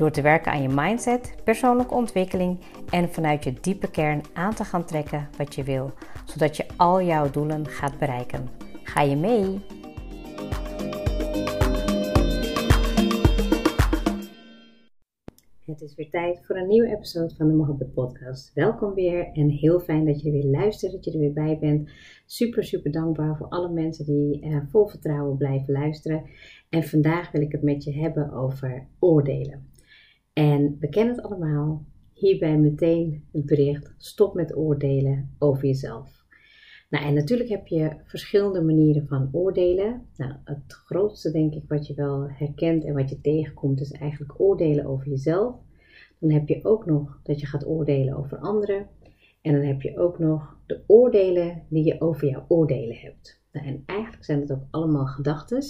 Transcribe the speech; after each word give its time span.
Door 0.00 0.10
te 0.10 0.22
werken 0.22 0.52
aan 0.52 0.62
je 0.62 0.68
mindset, 0.68 1.34
persoonlijke 1.44 1.94
ontwikkeling 1.94 2.58
en 2.90 3.08
vanuit 3.08 3.44
je 3.44 3.52
diepe 3.60 3.90
kern 3.90 4.20
aan 4.32 4.54
te 4.54 4.64
gaan 4.64 4.84
trekken 4.84 5.28
wat 5.36 5.54
je 5.54 5.62
wil, 5.62 5.92
zodat 6.24 6.56
je 6.56 6.66
al 6.76 7.02
jouw 7.02 7.30
doelen 7.30 7.66
gaat 7.66 7.98
bereiken. 7.98 8.48
Ga 8.82 9.02
je 9.02 9.16
mee? 9.16 9.60
Het 15.64 15.80
is 15.80 15.94
weer 15.94 16.10
tijd 16.10 16.46
voor 16.46 16.56
een 16.56 16.68
nieuwe 16.68 16.88
episode 16.88 17.34
van 17.34 17.48
de 17.48 17.54
Mohabbat 17.54 17.94
Podcast. 17.94 18.52
Welkom 18.54 18.94
weer 18.94 19.30
en 19.32 19.48
heel 19.48 19.80
fijn 19.80 20.04
dat 20.04 20.22
je 20.22 20.30
weer 20.30 20.44
luistert, 20.44 20.92
dat 20.92 21.04
je 21.04 21.12
er 21.12 21.18
weer 21.18 21.32
bij 21.32 21.58
bent. 21.58 21.90
Super, 22.26 22.64
super 22.64 22.92
dankbaar 22.92 23.36
voor 23.36 23.48
alle 23.48 23.72
mensen 23.72 24.04
die 24.04 24.44
uh, 24.44 24.60
vol 24.68 24.86
vertrouwen 24.86 25.36
blijven 25.36 25.72
luisteren. 25.72 26.22
En 26.68 26.82
vandaag 26.82 27.32
wil 27.32 27.42
ik 27.42 27.52
het 27.52 27.62
met 27.62 27.84
je 27.84 27.92
hebben 27.92 28.32
over 28.32 28.86
oordelen. 28.98 29.68
En 30.40 30.76
we 30.78 30.88
kennen 30.88 31.14
het 31.14 31.24
allemaal. 31.24 31.84
Hierbij 32.12 32.58
meteen 32.58 33.24
het 33.32 33.46
bericht: 33.46 33.94
stop 33.98 34.34
met 34.34 34.56
oordelen 34.56 35.34
over 35.38 35.66
jezelf. 35.66 36.24
Nou, 36.90 37.04
en 37.04 37.14
natuurlijk 37.14 37.48
heb 37.48 37.66
je 37.66 37.96
verschillende 38.04 38.62
manieren 38.62 39.06
van 39.06 39.28
oordelen. 39.32 40.06
Nou, 40.16 40.32
het 40.44 40.72
grootste, 40.72 41.30
denk 41.30 41.54
ik, 41.54 41.64
wat 41.68 41.86
je 41.86 41.94
wel 41.94 42.28
herkent 42.30 42.84
en 42.84 42.94
wat 42.94 43.10
je 43.10 43.20
tegenkomt, 43.20 43.80
is 43.80 43.92
eigenlijk 43.92 44.40
oordelen 44.40 44.86
over 44.86 45.08
jezelf. 45.08 45.56
Dan 46.18 46.30
heb 46.30 46.48
je 46.48 46.64
ook 46.64 46.86
nog 46.86 47.20
dat 47.22 47.40
je 47.40 47.46
gaat 47.46 47.66
oordelen 47.66 48.16
over 48.16 48.38
anderen. 48.38 48.86
En 49.42 49.52
dan 49.52 49.62
heb 49.62 49.82
je 49.82 49.98
ook 49.98 50.18
nog 50.18 50.56
de 50.66 50.80
oordelen 50.86 51.62
die 51.68 51.84
je 51.84 52.00
over 52.00 52.28
jouw 52.28 52.44
oordelen 52.48 52.96
hebt. 52.96 53.40
Nou, 53.52 53.66
en 53.66 53.82
eigenlijk 53.86 54.24
zijn 54.24 54.40
het 54.40 54.52
ook 54.52 54.66
allemaal 54.70 55.06
gedachten. 55.06 55.62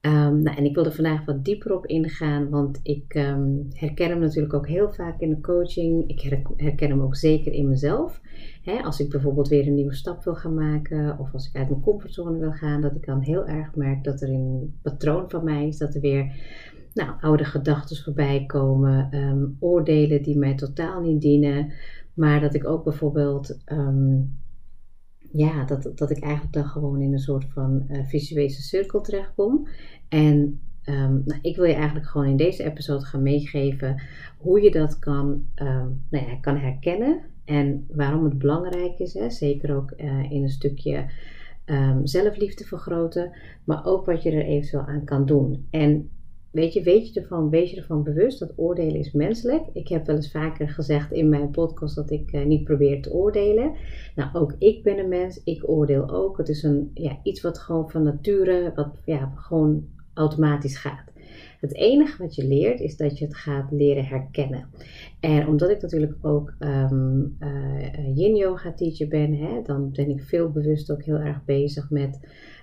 Um, 0.00 0.42
nou, 0.42 0.56
en 0.56 0.64
ik 0.64 0.74
wil 0.74 0.84
er 0.84 0.92
vandaag 0.92 1.24
wat 1.24 1.44
dieper 1.44 1.76
op 1.76 1.86
ingaan, 1.86 2.48
want 2.48 2.80
ik 2.82 3.14
um, 3.14 3.68
herken 3.72 4.08
hem 4.08 4.18
natuurlijk 4.18 4.54
ook 4.54 4.68
heel 4.68 4.92
vaak 4.92 5.20
in 5.20 5.30
de 5.30 5.40
coaching. 5.40 6.08
Ik 6.08 6.20
herken 6.56 6.88
hem 6.88 7.00
ook 7.00 7.16
zeker 7.16 7.52
in 7.52 7.68
mezelf. 7.68 8.20
als 8.82 9.00
ik 9.00 9.10
bijvoorbeeld 9.10 9.48
weer 9.48 9.66
een 9.66 9.74
nieuwe 9.74 9.94
stap 9.94 10.24
wil 10.24 10.34
gaan 10.34 10.54
maken, 10.54 11.18
of 11.18 11.32
als 11.32 11.48
ik 11.48 11.56
uit 11.56 11.68
mijn 11.68 11.80
comfortzone 11.80 12.38
wil 12.38 12.52
gaan, 12.52 12.80
dat 12.80 12.94
ik 12.94 13.06
dan 13.06 13.20
heel 13.20 13.46
erg 13.46 13.74
merk 13.74 14.04
dat 14.04 14.22
er 14.22 14.28
een 14.28 14.78
patroon 14.82 15.30
van 15.30 15.44
mij 15.44 15.66
is, 15.66 15.78
dat 15.78 15.94
er 15.94 16.00
weer 16.00 16.32
nou, 16.94 17.10
oude 17.20 17.44
gedachten 17.44 17.96
voorbij 17.96 18.44
komen, 18.46 19.14
um, 19.14 19.56
oordelen 19.60 20.22
die 20.22 20.38
mij 20.38 20.54
totaal 20.54 21.00
niet 21.00 21.20
dienen, 21.20 21.72
maar 22.14 22.40
dat 22.40 22.54
ik 22.54 22.66
ook 22.66 22.84
bijvoorbeeld 22.84 23.58
ja, 25.32 25.64
dat, 25.64 25.92
dat 25.94 26.10
ik 26.10 26.22
eigenlijk 26.22 26.52
dan 26.52 26.64
gewoon 26.64 27.00
in 27.00 27.12
een 27.12 27.18
soort 27.18 27.46
van 27.52 27.84
uh, 27.88 28.04
visuele 28.04 28.48
cirkel 28.48 29.00
terechtkom. 29.00 29.68
En 30.08 30.60
um, 30.84 31.22
nou, 31.24 31.38
ik 31.42 31.56
wil 31.56 31.64
je 31.64 31.74
eigenlijk 31.74 32.06
gewoon 32.06 32.26
in 32.26 32.36
deze 32.36 32.64
episode 32.64 33.04
gaan 33.04 33.22
meegeven 33.22 34.02
hoe 34.38 34.60
je 34.60 34.70
dat 34.70 34.98
kan, 34.98 35.46
um, 35.54 36.04
nou 36.10 36.26
ja, 36.26 36.36
kan 36.40 36.56
herkennen. 36.56 37.20
En 37.44 37.86
waarom 37.90 38.24
het 38.24 38.38
belangrijk 38.38 38.98
is, 38.98 39.14
hè, 39.14 39.30
zeker 39.30 39.76
ook 39.76 39.92
uh, 39.96 40.30
in 40.30 40.42
een 40.42 40.48
stukje 40.48 41.10
um, 41.66 42.06
zelfliefde 42.06 42.64
vergroten, 42.64 43.36
maar 43.64 43.84
ook 43.84 44.06
wat 44.06 44.22
je 44.22 44.30
er 44.30 44.44
eventueel 44.44 44.86
aan 44.86 45.04
kan 45.04 45.26
doen. 45.26 45.66
En 45.70 46.10
Weet 46.50 46.72
je, 46.72 46.82
weet 46.82 47.12
je 47.12 47.20
ervan, 47.20 47.50
wees 47.50 47.70
je 47.70 47.76
ervan 47.76 48.02
bewust 48.02 48.38
dat 48.38 48.52
oordelen 48.56 48.96
is 48.96 49.12
menselijk. 49.12 49.62
Ik 49.72 49.88
heb 49.88 50.06
wel 50.06 50.16
eens 50.16 50.30
vaker 50.30 50.68
gezegd 50.68 51.12
in 51.12 51.28
mijn 51.28 51.50
podcast 51.50 51.94
dat 51.94 52.10
ik 52.10 52.32
uh, 52.32 52.44
niet 52.44 52.64
probeer 52.64 53.02
te 53.02 53.12
oordelen. 53.12 53.72
Nou, 54.14 54.30
ook 54.32 54.54
ik 54.58 54.82
ben 54.82 54.98
een 54.98 55.08
mens, 55.08 55.40
ik 55.44 55.68
oordeel 55.68 56.10
ook. 56.10 56.38
Het 56.38 56.48
is 56.48 56.62
een, 56.62 56.90
ja, 56.94 57.18
iets 57.22 57.40
wat 57.40 57.58
gewoon 57.58 57.90
van 57.90 58.02
nature, 58.02 58.72
wat 58.74 58.90
ja, 59.04 59.32
gewoon 59.36 59.84
automatisch 60.14 60.78
gaat. 60.78 61.12
Het 61.60 61.74
enige 61.74 62.22
wat 62.22 62.34
je 62.34 62.46
leert 62.46 62.80
is 62.80 62.96
dat 62.96 63.18
je 63.18 63.24
het 63.24 63.36
gaat 63.36 63.70
leren 63.70 64.04
herkennen. 64.04 64.66
En 65.20 65.46
omdat 65.46 65.70
ik 65.70 65.82
natuurlijk 65.82 66.14
ook 66.22 66.54
um, 66.58 67.36
uh, 67.40 68.16
yin 68.16 68.36
yoga 68.36 68.72
teacher 68.72 69.08
ben, 69.08 69.34
hè, 69.34 69.62
dan 69.62 69.90
ben 69.92 70.08
ik 70.08 70.22
veel 70.22 70.50
bewust 70.50 70.90
ook 70.90 71.02
heel 71.02 71.18
erg 71.18 71.44
bezig 71.44 71.90
met 71.90 72.20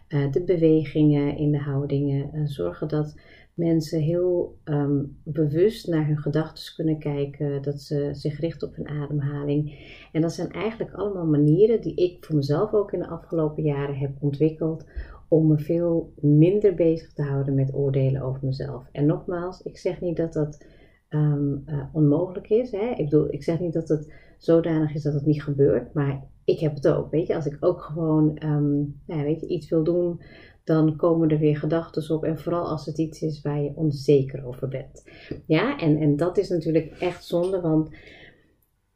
uh, 0.10 0.32
de 0.32 0.44
bewegingen 0.44 1.38
in 1.38 1.52
de 1.52 1.58
houdingen. 1.58 2.48
zorgen 2.48 2.88
dat 2.88 3.16
mensen 3.56 4.00
heel 4.02 4.58
ehm, 4.64 5.04
bewust 5.24 5.88
naar 5.88 6.08
hun 6.08 6.18
gedachten 6.18 6.76
kunnen 6.76 7.00
kijken, 7.00 7.62
dat 7.62 7.82
ze 7.82 8.10
zich 8.14 8.40
richten 8.40 8.68
op 8.68 8.76
hun 8.76 8.88
ademhaling. 8.88 9.74
En 10.12 10.22
dat 10.22 10.34
zijn 10.34 10.52
eigenlijk 10.52 10.94
allemaal 10.94 11.26
manieren 11.26 11.82
die 11.82 11.96
ik 11.96 12.26
voor 12.26 12.36
mezelf 12.36 12.74
ook 12.74 12.94
in 12.94 13.00
de 13.00 13.08
afgelopen 13.08 13.64
jaren 13.64 13.98
heb 13.98 14.12
ontwikkeld 14.20 14.86
om 15.28 15.48
me 15.48 15.58
veel 15.58 16.14
minder 16.16 16.76
bezig 16.76 17.14
te 17.14 17.24
houden 17.24 17.56
met 17.56 17.74
oordelen 17.74 18.22
over 18.22 18.46
mezelf. 18.46 18.88
En 18.92 19.06
nogmaals, 19.06 19.62
ik 19.62 19.78
zeg 19.78 20.02
niet 20.02 20.18
dat 20.18 20.34
dat 20.34 20.66
um, 21.10 21.64
uh, 21.66 21.84
onmogelijk 21.94 22.50
is. 22.50 22.72
Hè? 22.72 22.90
Ik 22.90 23.10
bedoel, 23.10 23.34
ik 23.34 23.44
zeg 23.44 23.60
niet 23.60 23.74
dat 23.74 23.88
het 23.88 24.14
zodanig 24.38 24.94
is 24.94 25.04
dat 25.04 25.14
het 25.14 25.26
niet 25.26 25.44
gebeurt, 25.44 25.94
maar 25.94 26.24
ik 26.44 26.60
heb 26.60 26.76
het 26.76 26.88
ook. 26.88 27.12
Weet 27.12 27.28
je, 27.28 27.36
als 27.36 27.46
ik 27.46 27.58
ook 27.60 27.82
gewoon 27.82 28.40
um, 28.44 29.02
ja, 29.06 29.24
weet 29.24 29.40
je, 29.40 29.48
iets 29.48 29.70
wil 29.70 29.84
doen 29.84 30.22
dan 30.66 30.96
komen 30.96 31.30
er 31.30 31.40
weer 31.40 31.58
gedachten 31.58 32.16
op. 32.16 32.24
En 32.24 32.40
vooral 32.40 32.68
als 32.68 32.86
het 32.86 32.98
iets 32.98 33.22
is 33.22 33.42
waar 33.42 33.62
je 33.62 33.76
onzeker 33.76 34.46
over 34.46 34.68
bent. 34.68 35.04
Ja, 35.46 35.78
en, 35.80 35.98
en 35.98 36.16
dat 36.16 36.38
is 36.38 36.50
natuurlijk 36.50 36.92
echt 37.00 37.26
zonde, 37.26 37.62
want 37.62 37.90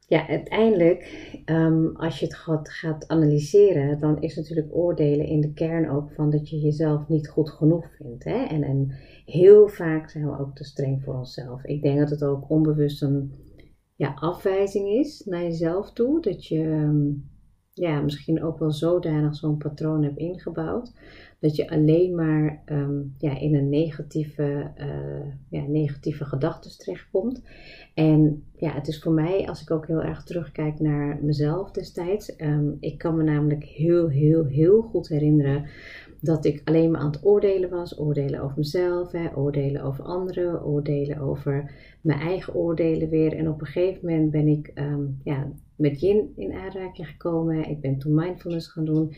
ja, 0.06 0.28
uiteindelijk, 0.28 1.28
um, 1.46 1.96
als 1.96 2.18
je 2.18 2.24
het 2.24 2.34
gaat, 2.34 2.70
gaat 2.70 3.08
analyseren, 3.08 3.98
dan 3.98 4.22
is 4.22 4.36
natuurlijk 4.36 4.74
oordelen 4.74 5.26
in 5.26 5.40
de 5.40 5.52
kern 5.52 5.90
ook 5.90 6.12
van 6.12 6.30
dat 6.30 6.48
je 6.48 6.60
jezelf 6.60 7.08
niet 7.08 7.28
goed 7.28 7.50
genoeg 7.50 7.86
vindt. 7.96 8.24
Hè? 8.24 8.44
En, 8.44 8.62
en 8.62 8.94
heel 9.24 9.68
vaak 9.68 10.10
zijn 10.10 10.30
we 10.30 10.38
ook 10.38 10.54
te 10.54 10.64
streng 10.64 11.02
voor 11.02 11.14
onszelf. 11.14 11.64
Ik 11.64 11.82
denk 11.82 11.98
dat 11.98 12.10
het 12.10 12.24
ook 12.24 12.50
onbewust 12.50 13.02
een 13.02 13.32
ja, 13.96 14.12
afwijzing 14.14 14.88
is 14.88 15.22
naar 15.24 15.42
jezelf 15.42 15.92
toe. 15.92 16.20
Dat 16.20 16.46
je 16.46 16.58
um, 16.58 17.30
ja, 17.72 18.00
misschien 18.00 18.42
ook 18.42 18.58
wel 18.58 18.72
zodanig 18.72 19.36
zo'n 19.36 19.56
patroon 19.56 20.02
hebt 20.02 20.18
ingebouwd 20.18 20.92
dat 21.40 21.56
je 21.56 21.70
alleen 21.70 22.14
maar 22.14 22.62
um, 22.66 23.14
ja, 23.18 23.38
in 23.38 23.54
een 23.54 23.68
negatieve, 23.68 24.70
uh, 24.78 25.32
ja, 25.48 25.62
negatieve 25.66 26.24
gedachten 26.24 26.78
terechtkomt. 26.78 27.42
En 27.94 28.44
ja, 28.56 28.72
het 28.72 28.88
is 28.88 28.98
voor 28.98 29.12
mij, 29.12 29.48
als 29.48 29.62
ik 29.62 29.70
ook 29.70 29.86
heel 29.86 30.02
erg 30.02 30.24
terugkijk 30.24 30.80
naar 30.80 31.18
mezelf 31.22 31.70
destijds, 31.70 32.40
um, 32.40 32.76
ik 32.80 32.98
kan 32.98 33.16
me 33.16 33.22
namelijk 33.22 33.64
heel, 33.64 34.08
heel, 34.08 34.44
heel 34.44 34.82
goed 34.82 35.08
herinneren 35.08 35.64
dat 36.20 36.44
ik 36.44 36.62
alleen 36.64 36.90
maar 36.90 37.00
aan 37.00 37.10
het 37.10 37.24
oordelen 37.24 37.70
was. 37.70 37.98
Oordelen 37.98 38.40
over 38.40 38.56
mezelf, 38.56 39.12
hè, 39.12 39.36
oordelen 39.36 39.82
over 39.82 40.04
anderen, 40.04 40.64
oordelen 40.64 41.18
over 41.18 41.70
mijn 42.00 42.20
eigen 42.20 42.54
oordelen 42.54 43.08
weer. 43.08 43.36
En 43.36 43.48
op 43.48 43.60
een 43.60 43.66
gegeven 43.66 44.06
moment 44.06 44.30
ben 44.30 44.46
ik 44.46 44.72
um, 44.74 45.20
ja, 45.24 45.52
met 45.80 46.00
Yin 46.00 46.32
in 46.36 46.52
aanraking 46.52 47.08
gekomen. 47.08 47.68
Ik 47.68 47.80
ben 47.80 47.98
toen 47.98 48.14
mindfulness 48.14 48.68
gaan 48.68 48.84
doen. 48.84 49.14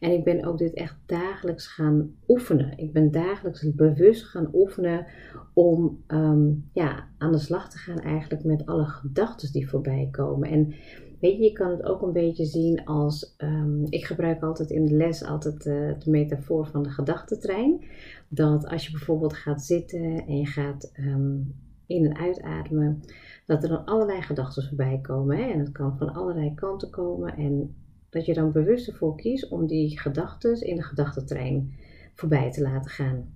En 0.00 0.10
ik 0.12 0.24
ben 0.24 0.44
ook 0.44 0.58
dit 0.58 0.74
echt 0.74 0.96
dagelijks 1.06 1.66
gaan 1.66 2.14
oefenen. 2.28 2.78
Ik 2.78 2.92
ben 2.92 3.10
dagelijks 3.10 3.74
bewust 3.74 4.24
gaan 4.24 4.48
oefenen 4.52 5.06
om 5.54 6.02
um, 6.08 6.68
ja, 6.72 7.08
aan 7.18 7.32
de 7.32 7.38
slag 7.38 7.70
te 7.70 7.78
gaan 7.78 7.98
eigenlijk 7.98 8.44
met 8.44 8.66
alle 8.66 8.84
gedachten 8.84 9.52
die 9.52 9.68
voorbij 9.68 10.08
komen. 10.10 10.48
En 10.50 10.74
weet 11.20 11.36
je, 11.36 11.42
je 11.42 11.52
kan 11.52 11.70
het 11.70 11.82
ook 11.82 12.02
een 12.02 12.12
beetje 12.12 12.44
zien 12.44 12.84
als, 12.84 13.34
um, 13.38 13.84
ik 13.88 14.04
gebruik 14.04 14.42
altijd 14.42 14.70
in 14.70 14.86
de 14.86 14.94
les 14.94 15.24
altijd 15.24 15.66
uh, 15.66 15.92
de 15.98 16.10
metafoor 16.10 16.66
van 16.66 16.82
de 16.82 16.90
gedachtentrein. 16.90 17.84
Dat 18.28 18.66
als 18.66 18.86
je 18.86 18.90
bijvoorbeeld 18.90 19.34
gaat 19.34 19.62
zitten 19.62 20.26
en 20.26 20.38
je 20.38 20.46
gaat 20.46 20.92
um, 21.00 21.54
in- 21.86 22.04
en 22.04 22.16
uitademen 22.16 23.02
dat 23.46 23.62
er 23.62 23.68
dan 23.68 23.84
allerlei 23.84 24.22
gedachten 24.22 24.62
voorbij 24.62 24.98
komen. 25.02 25.36
Hè? 25.36 25.42
En 25.42 25.58
het 25.58 25.72
kan 25.72 25.98
van 25.98 26.14
allerlei 26.14 26.54
kanten 26.54 26.90
komen. 26.90 27.36
En 27.36 27.76
dat 28.10 28.26
je 28.26 28.34
dan 28.34 28.52
bewust 28.52 28.88
ervoor 28.88 29.16
kiest 29.16 29.48
om 29.48 29.66
die 29.66 30.00
gedachten 30.00 30.60
in 30.60 30.76
de 30.76 30.82
gedachtentrein 30.82 31.74
voorbij 32.14 32.50
te 32.50 32.62
laten 32.62 32.90
gaan. 32.90 33.34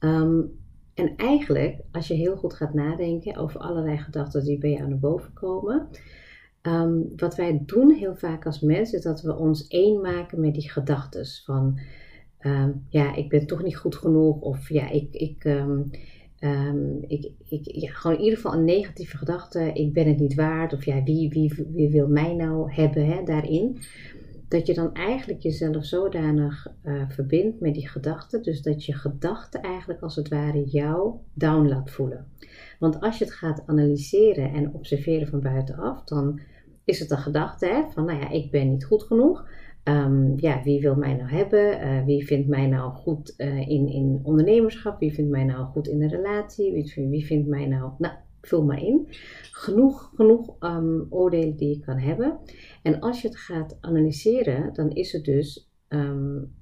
Um, 0.00 0.64
en 0.94 1.16
eigenlijk, 1.16 1.80
als 1.92 2.08
je 2.08 2.14
heel 2.14 2.36
goed 2.36 2.54
gaat 2.54 2.74
nadenken 2.74 3.36
over 3.36 3.60
allerlei 3.60 3.98
gedachten 3.98 4.44
die 4.44 4.58
bij 4.58 4.70
jou 4.70 4.88
naar 4.88 4.98
boven 4.98 5.32
komen. 5.32 5.88
Um, 6.62 7.12
wat 7.16 7.36
wij 7.36 7.62
doen 7.66 7.90
heel 7.90 8.16
vaak 8.16 8.46
als 8.46 8.60
mensen, 8.60 8.98
is 8.98 9.04
dat 9.04 9.22
we 9.22 9.36
ons 9.36 9.66
één 9.66 10.00
maken 10.00 10.40
met 10.40 10.54
die 10.54 10.70
gedachten. 10.70 11.26
Van, 11.44 11.80
um, 12.40 12.86
ja, 12.88 13.14
ik 13.14 13.28
ben 13.28 13.46
toch 13.46 13.62
niet 13.62 13.76
goed 13.76 13.96
genoeg. 13.96 14.40
Of 14.40 14.68
ja, 14.68 14.90
ik, 14.90 15.14
ik, 15.14 15.44
Ehm, 16.38 17.02
ik, 17.06 17.30
ik, 17.48 17.60
ja, 17.62 17.90
gewoon 17.90 18.16
in 18.16 18.22
ieder 18.22 18.38
geval 18.38 18.58
een 18.58 18.64
negatieve 18.64 19.16
gedachte. 19.16 19.72
Ik 19.72 19.92
ben 19.92 20.06
het 20.06 20.18
niet 20.18 20.34
waard. 20.34 20.72
Of 20.72 20.84
ja, 20.84 21.02
wie, 21.02 21.28
wie, 21.28 21.66
wie 21.72 21.90
wil 21.90 22.08
mij 22.08 22.34
nou 22.34 22.72
hebben 22.72 23.06
hè, 23.06 23.22
daarin? 23.22 23.78
Dat 24.48 24.66
je 24.66 24.74
dan 24.74 24.94
eigenlijk 24.94 25.42
jezelf 25.42 25.84
zodanig 25.84 26.66
uh, 26.84 27.02
verbindt 27.08 27.60
met 27.60 27.74
die 27.74 27.88
gedachte. 27.88 28.40
Dus 28.40 28.62
dat 28.62 28.84
je 28.84 28.94
gedachte 28.94 29.58
eigenlijk 29.58 30.02
als 30.02 30.16
het 30.16 30.28
ware 30.28 30.64
jou 30.64 31.14
down 31.34 31.68
laat 31.68 31.90
voelen. 31.90 32.26
Want 32.78 33.00
als 33.00 33.18
je 33.18 33.24
het 33.24 33.34
gaat 33.34 33.62
analyseren 33.66 34.52
en 34.52 34.72
observeren 34.72 35.28
van 35.28 35.40
buitenaf, 35.40 36.04
dan 36.04 36.40
is 36.84 36.98
het 36.98 37.10
een 37.10 37.18
gedachte 37.18 37.86
van, 37.90 38.04
nou 38.04 38.18
ja, 38.18 38.30
ik 38.30 38.50
ben 38.50 38.70
niet 38.70 38.84
goed 38.84 39.02
genoeg. 39.02 39.48
Um, 39.88 40.32
ja, 40.36 40.62
wie 40.62 40.80
wil 40.80 40.94
mij 40.94 41.14
nou 41.14 41.30
hebben? 41.30 41.80
Uh, 41.80 42.04
wie 42.04 42.26
vindt 42.26 42.48
mij 42.48 42.66
nou 42.66 42.92
goed 42.92 43.34
uh, 43.36 43.68
in, 43.68 43.88
in 43.88 44.20
ondernemerschap? 44.22 44.98
Wie 44.98 45.14
vindt 45.14 45.30
mij 45.30 45.44
nou 45.44 45.66
goed 45.66 45.88
in 45.88 46.02
een 46.02 46.08
relatie? 46.08 46.72
Wie, 46.72 47.08
wie 47.08 47.26
vindt 47.26 47.48
mij 47.48 47.66
nou... 47.66 47.92
Nou, 47.98 48.14
vul 48.40 48.64
maar 48.64 48.82
in. 48.82 49.06
Genoeg, 49.50 50.12
genoeg 50.14 50.56
um, 50.60 51.06
oordelen 51.10 51.56
die 51.56 51.68
je 51.68 51.80
kan 51.80 51.98
hebben. 51.98 52.38
En 52.82 53.00
als 53.00 53.22
je 53.22 53.28
het 53.28 53.36
gaat 53.36 53.78
analyseren, 53.80 54.74
dan 54.74 54.90
is 54.90 55.12
het 55.12 55.24
dus 55.24 55.70
um, 55.88 56.54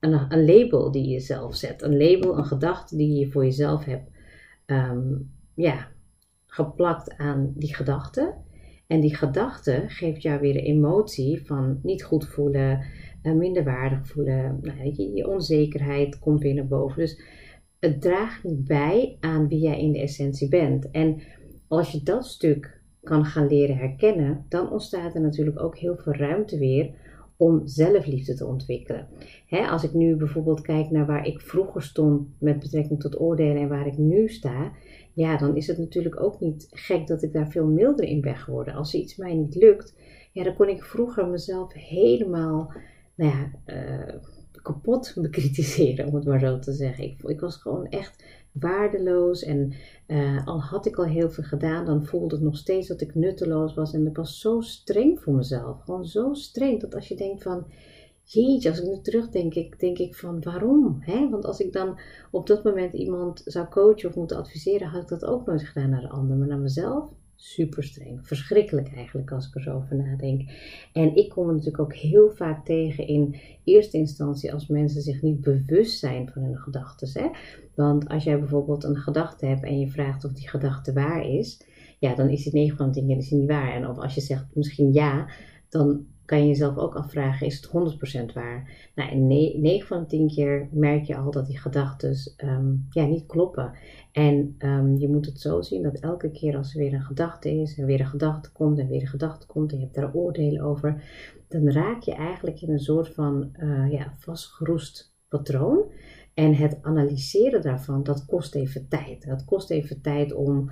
een, 0.00 0.32
een, 0.32 0.44
label 0.44 0.90
die 0.90 1.08
je 1.08 1.20
zelf 1.20 1.54
zet. 1.54 1.82
Een 1.82 1.96
label, 1.96 2.38
een 2.38 2.46
gedachte 2.46 2.96
die 2.96 3.18
je 3.18 3.30
voor 3.30 3.44
jezelf 3.44 3.84
hebt 3.84 4.10
ja, 5.54 5.88
geplakt 6.46 7.16
aan 7.16 7.52
die 7.54 7.74
gedachte. 7.74 8.34
En 8.92 9.00
die 9.00 9.16
gedachte 9.16 9.84
geeft 9.86 10.22
jou 10.22 10.40
weer 10.40 10.52
de 10.52 10.62
emotie 10.62 11.46
van 11.46 11.78
niet 11.82 12.04
goed 12.04 12.28
voelen, 12.28 12.84
uh, 13.22 13.32
minderwaardig 13.32 14.06
voelen. 14.06 14.58
Nou, 14.62 14.92
je, 14.92 15.12
je, 15.14 15.28
onzekerheid 15.28 16.18
komt 16.18 16.42
weer 16.42 16.54
naar 16.54 16.66
boven. 16.66 16.96
Dus 16.96 17.22
het 17.78 18.00
draagt 18.00 18.44
niet 18.44 18.64
bij 18.64 19.16
aan 19.20 19.48
wie 19.48 19.58
jij 19.58 19.80
in 19.80 19.92
de 19.92 20.00
essentie 20.00 20.48
bent. 20.48 20.90
En 20.90 21.20
als 21.68 21.92
je 21.92 22.02
dat 22.02 22.26
stuk 22.26 22.80
kan 23.02 23.24
gaan 23.24 23.46
leren 23.46 23.76
herkennen, 23.76 24.44
dan 24.48 24.70
ontstaat 24.70 25.14
er 25.14 25.20
natuurlijk 25.20 25.62
ook 25.62 25.78
heel 25.78 25.96
veel 25.96 26.14
ruimte 26.14 26.58
weer 26.58 26.90
om 27.42 27.62
zelfliefde 27.64 28.34
te 28.34 28.46
ontwikkelen. 28.46 29.08
als 29.48 29.84
ik 29.84 29.92
nu 29.92 30.16
bijvoorbeeld 30.16 30.60
kijk 30.60 30.90
naar 30.90 31.06
waar 31.06 31.26
ik 31.26 31.40
vroeger 31.40 31.82
stond 31.82 32.28
met 32.38 32.58
betrekking 32.58 33.00
tot 33.00 33.20
oordelen 33.20 33.62
en 33.62 33.68
waar 33.68 33.86
ik 33.86 33.98
nu 33.98 34.28
sta, 34.28 34.72
ja, 35.12 35.36
dan 35.36 35.56
is 35.56 35.66
het 35.66 35.78
natuurlijk 35.78 36.22
ook 36.22 36.40
niet 36.40 36.68
gek 36.70 37.06
dat 37.06 37.22
ik 37.22 37.32
daar 37.32 37.50
veel 37.50 37.66
milder 37.66 38.04
in 38.04 38.20
ben 38.20 38.36
geworden. 38.36 38.74
Als 38.74 38.94
iets 38.94 39.16
mij 39.16 39.34
niet 39.34 39.54
lukt, 39.54 39.94
ja, 40.32 40.44
dan 40.44 40.54
kon 40.54 40.68
ik 40.68 40.84
vroeger 40.84 41.26
mezelf 41.26 41.72
helemaal, 41.72 42.72
nou 43.14 43.30
ja, 43.30 43.50
uh, 43.66 44.14
kapot 44.62 45.14
bekritiseren, 45.20 46.06
om 46.06 46.14
het 46.14 46.24
maar 46.24 46.40
zo 46.40 46.58
te 46.58 46.72
zeggen. 46.72 47.04
Ik, 47.04 47.22
ik 47.22 47.40
was 47.40 47.56
gewoon 47.56 47.88
echt 47.88 48.24
waardeloos 48.52 49.42
en 49.42 49.72
uh, 50.06 50.46
al 50.46 50.60
had 50.60 50.86
ik 50.86 50.96
al 50.96 51.04
heel 51.04 51.30
veel 51.30 51.44
gedaan, 51.44 51.84
dan 51.84 52.04
voelde 52.04 52.34
het 52.34 52.44
nog 52.44 52.56
steeds 52.56 52.88
dat 52.88 53.00
ik 53.00 53.14
nutteloos 53.14 53.74
was. 53.74 53.92
En 53.92 54.06
ik 54.06 54.16
was 54.16 54.40
zo 54.40 54.60
streng 54.60 55.20
voor 55.20 55.34
mezelf. 55.34 55.82
Gewoon 55.82 56.04
zo 56.04 56.34
streng 56.34 56.80
dat 56.80 56.94
als 56.94 57.08
je 57.08 57.16
denkt 57.16 57.42
van, 57.42 57.66
jeetje, 58.24 58.68
als 58.68 58.80
ik 58.80 58.86
nu 58.86 59.00
terugdenk, 59.00 59.54
ik, 59.54 59.80
denk 59.80 59.98
ik 59.98 60.14
van 60.14 60.42
waarom? 60.42 60.96
Hè? 61.00 61.28
Want 61.28 61.44
als 61.44 61.60
ik 61.60 61.72
dan 61.72 61.98
op 62.30 62.46
dat 62.46 62.64
moment 62.64 62.92
iemand 62.92 63.42
zou 63.44 63.68
coachen 63.68 64.08
of 64.08 64.14
moeten 64.14 64.36
adviseren, 64.36 64.88
had 64.88 65.02
ik 65.02 65.08
dat 65.08 65.24
ook 65.24 65.46
nooit 65.46 65.62
gedaan 65.62 65.90
naar 65.90 66.00
de 66.00 66.08
ander. 66.08 66.36
Maar 66.36 66.48
naar 66.48 66.58
mezelf, 66.58 67.04
super 67.42 67.84
streng. 67.84 68.26
Verschrikkelijk 68.26 68.94
eigenlijk 68.94 69.32
als 69.32 69.46
ik 69.46 69.54
er 69.54 69.62
zo 69.62 69.74
over 69.74 69.96
nadenk. 69.96 70.50
En 70.92 71.16
ik 71.16 71.28
kom 71.28 71.48
er 71.48 71.54
natuurlijk 71.54 71.82
ook 71.82 71.94
heel 71.94 72.30
vaak 72.30 72.64
tegen 72.64 73.06
in 73.06 73.36
eerste 73.64 73.96
instantie 73.96 74.52
als 74.52 74.66
mensen 74.66 75.02
zich 75.02 75.22
niet 75.22 75.40
bewust 75.40 75.98
zijn 75.98 76.28
van 76.28 76.42
hun 76.42 76.56
gedachten. 76.56 77.30
Want 77.74 78.08
als 78.08 78.24
jij 78.24 78.38
bijvoorbeeld 78.38 78.84
een 78.84 78.96
gedachte 78.96 79.46
hebt 79.46 79.62
en 79.62 79.78
je 79.78 79.88
vraagt 79.88 80.24
of 80.24 80.32
die 80.32 80.48
gedachte 80.48 80.92
waar 80.92 81.28
is, 81.28 81.64
ja, 81.98 82.14
dan 82.14 82.28
is 82.28 82.42
die 82.42 82.52
9 82.52 82.76
van 82.76 82.92
de 82.92 82.92
10 82.92 83.06
keer 83.06 83.38
niet 83.38 83.48
waar. 83.48 83.74
En 83.74 83.88
of 83.88 83.98
als 83.98 84.14
je 84.14 84.20
zegt 84.20 84.46
misschien 84.54 84.92
ja, 84.92 85.28
dan 85.68 86.06
kan 86.24 86.40
je 86.40 86.46
jezelf 86.46 86.76
ook 86.76 86.94
afvragen, 86.94 87.46
is 87.46 87.56
het 87.56 88.30
100% 88.30 88.32
waar? 88.34 88.90
Nou, 88.94 89.10
in 89.10 89.26
9 89.26 89.86
van 89.86 90.00
de 90.00 90.06
10 90.06 90.28
keer 90.28 90.68
merk 90.72 91.04
je 91.04 91.16
al 91.16 91.30
dat 91.30 91.46
die 91.46 91.58
gedachten 91.58 92.16
um, 92.44 92.86
ja, 92.90 93.04
niet 93.04 93.26
kloppen. 93.26 93.72
En 94.12 94.54
um, 94.58 94.98
je 94.98 95.08
moet 95.08 95.26
het 95.26 95.40
zo 95.40 95.60
zien 95.60 95.82
dat 95.82 96.00
elke 96.00 96.30
keer 96.30 96.56
als 96.56 96.74
er 96.74 96.80
weer 96.80 96.92
een 96.92 97.02
gedachte 97.02 97.50
is, 97.50 97.78
en 97.78 97.86
weer 97.86 98.00
een 98.00 98.06
gedachte 98.06 98.52
komt, 98.52 98.78
en 98.78 98.88
weer 98.88 99.00
een 99.00 99.06
gedachte 99.06 99.46
komt, 99.46 99.72
en 99.72 99.78
je 99.78 99.82
hebt 99.82 99.96
daar 99.96 100.14
oordelen 100.14 100.62
over, 100.62 101.02
dan 101.48 101.70
raak 101.70 102.02
je 102.02 102.14
eigenlijk 102.14 102.60
in 102.60 102.70
een 102.70 102.80
soort 102.80 103.08
van 103.08 103.52
uh, 103.58 103.92
ja, 103.92 104.14
vastgeroest 104.18 105.14
patroon. 105.28 105.84
En 106.34 106.54
het 106.54 106.78
analyseren 106.82 107.62
daarvan, 107.62 108.02
dat 108.02 108.24
kost 108.24 108.54
even 108.54 108.88
tijd. 108.88 109.26
Dat 109.26 109.44
kost 109.44 109.70
even 109.70 110.00
tijd 110.00 110.32
om 110.32 110.70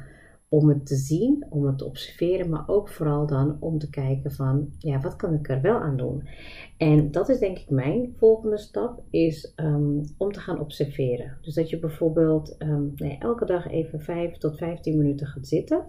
om 0.50 0.68
het 0.68 0.86
te 0.86 0.96
zien, 0.96 1.46
om 1.50 1.66
het 1.66 1.78
te 1.78 1.84
observeren, 1.84 2.48
maar 2.48 2.64
ook 2.66 2.88
vooral 2.88 3.26
dan 3.26 3.56
om 3.60 3.78
te 3.78 3.90
kijken 3.90 4.32
van, 4.32 4.68
ja, 4.78 5.00
wat 5.00 5.16
kan 5.16 5.34
ik 5.34 5.48
er 5.48 5.60
wel 5.60 5.78
aan 5.78 5.96
doen? 5.96 6.28
En 6.76 7.10
dat 7.10 7.28
is 7.28 7.38
denk 7.38 7.58
ik 7.58 7.70
mijn 7.70 8.14
volgende 8.16 8.58
stap, 8.58 9.02
is 9.10 9.52
um, 9.56 10.02
om 10.16 10.32
te 10.32 10.40
gaan 10.40 10.60
observeren. 10.60 11.38
Dus 11.42 11.54
dat 11.54 11.70
je 11.70 11.78
bijvoorbeeld 11.78 12.56
nee, 12.94 13.18
elke 13.18 13.44
dag 13.44 13.68
even 13.68 14.00
5 14.00 14.36
tot 14.36 14.56
15 14.56 14.96
minuten 14.96 15.26
gaat 15.26 15.46
zitten. 15.46 15.86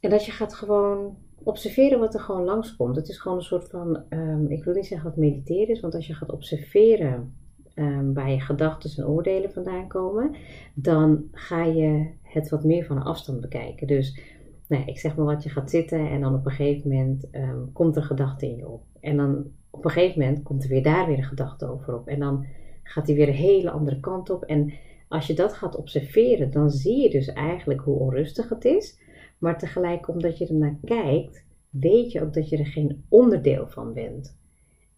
En 0.00 0.10
dat 0.10 0.24
je 0.24 0.32
gaat 0.32 0.54
gewoon 0.54 1.16
observeren 1.42 1.98
wat 1.98 2.14
er 2.14 2.20
gewoon 2.20 2.44
langskomt. 2.44 2.96
Het 2.96 3.08
is 3.08 3.18
gewoon 3.18 3.36
een 3.36 3.44
soort 3.44 3.68
van, 3.68 4.02
um, 4.10 4.50
ik 4.50 4.64
wil 4.64 4.74
niet 4.74 4.86
zeggen 4.86 5.08
dat 5.08 5.18
mediteren 5.18 5.68
is, 5.68 5.80
want 5.80 5.94
als 5.94 6.06
je 6.06 6.14
gaat 6.14 6.32
observeren 6.32 7.34
um, 7.80 8.14
waar 8.14 8.30
je 8.30 8.40
gedachten 8.40 8.90
en 8.96 9.10
oordelen 9.10 9.52
vandaan 9.52 9.88
komen, 9.88 10.34
dan 10.74 11.24
ga 11.32 11.64
je 11.64 12.06
het 12.22 12.48
wat 12.48 12.64
meer 12.64 12.84
van 12.84 13.02
afstand 13.02 13.40
bekijken. 13.40 13.86
Dus 13.86 14.20
nou, 14.68 14.84
ik 14.84 14.98
zeg 14.98 15.16
maar 15.16 15.26
wat, 15.26 15.42
je 15.42 15.48
gaat 15.48 15.70
zitten 15.70 16.10
en 16.10 16.20
dan 16.20 16.34
op 16.34 16.46
een 16.46 16.52
gegeven 16.52 16.90
moment 16.90 17.28
um, 17.32 17.72
komt 17.72 17.96
er 17.96 18.02
gedachte 18.02 18.46
in 18.46 18.56
je 18.56 18.68
op. 18.68 18.82
En 19.00 19.16
dan 19.16 19.46
op 19.70 19.84
een 19.84 19.90
gegeven 19.90 20.20
moment 20.20 20.42
komt 20.42 20.62
er 20.62 20.68
weer 20.68 20.82
daar 20.82 21.06
weer 21.06 21.18
een 21.18 21.24
gedachte 21.24 21.66
over 21.66 21.94
op. 21.94 22.08
En 22.08 22.18
dan 22.18 22.46
gaat 22.82 23.06
die 23.06 23.16
weer 23.16 23.28
een 23.28 23.34
hele 23.34 23.70
andere 23.70 24.00
kant 24.00 24.30
op. 24.30 24.42
En 24.44 24.72
als 25.08 25.26
je 25.26 25.34
dat 25.34 25.52
gaat 25.52 25.76
observeren, 25.76 26.50
dan 26.50 26.70
zie 26.70 27.02
je 27.02 27.10
dus 27.10 27.32
eigenlijk 27.32 27.80
hoe 27.80 27.98
onrustig 27.98 28.48
het 28.48 28.64
is. 28.64 28.98
Maar 29.38 29.58
tegelijk, 29.58 30.08
omdat 30.08 30.38
je 30.38 30.46
ernaar 30.46 30.76
kijkt, 30.84 31.44
weet 31.70 32.12
je 32.12 32.22
ook 32.22 32.34
dat 32.34 32.48
je 32.48 32.56
er 32.56 32.66
geen 32.66 33.04
onderdeel 33.08 33.66
van 33.66 33.92
bent. 33.92 34.38